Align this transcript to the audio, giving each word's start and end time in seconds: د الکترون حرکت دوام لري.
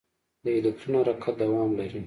د 0.43 0.45
الکترون 0.57 0.95
حرکت 1.01 1.35
دوام 1.41 1.71
لري. 1.79 1.99